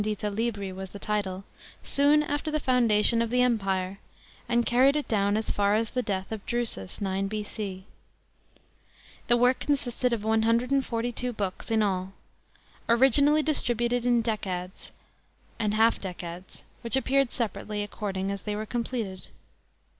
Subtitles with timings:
[0.01, 1.43] ta Ifbri was the title)
[1.83, 3.99] soon after the foundation of the Em i ire,
[4.49, 7.85] and carried it clown as tar as the death of Drusus (9 B.C.).
[7.85, 7.85] '1
[9.27, 12.13] he work consisted cf 142 Hooks in all,
[12.89, 14.89] originally distributed in decays
[15.59, 19.27] and hall dccads, which appeared separately, according as they were completed.